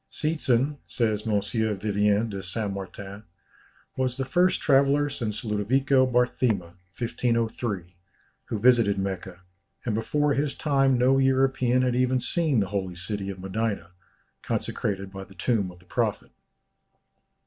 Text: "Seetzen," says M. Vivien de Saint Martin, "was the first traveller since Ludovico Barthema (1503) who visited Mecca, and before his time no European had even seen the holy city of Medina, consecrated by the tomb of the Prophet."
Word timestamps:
"Seetzen," 0.09 0.77
says 0.87 1.27
M. 1.27 1.39
Vivien 1.43 2.27
de 2.27 2.41
Saint 2.41 2.73
Martin, 2.73 3.21
"was 3.95 4.17
the 4.17 4.25
first 4.25 4.59
traveller 4.59 5.11
since 5.11 5.45
Ludovico 5.45 6.07
Barthema 6.07 6.73
(1503) 6.97 7.93
who 8.45 8.57
visited 8.59 8.97
Mecca, 8.97 9.41
and 9.85 9.93
before 9.93 10.33
his 10.33 10.55
time 10.55 10.97
no 10.97 11.19
European 11.19 11.83
had 11.83 11.95
even 11.95 12.19
seen 12.19 12.61
the 12.61 12.69
holy 12.69 12.95
city 12.95 13.29
of 13.29 13.39
Medina, 13.39 13.91
consecrated 14.41 15.11
by 15.13 15.23
the 15.23 15.35
tomb 15.35 15.69
of 15.69 15.77
the 15.77 15.85
Prophet." 15.85 16.31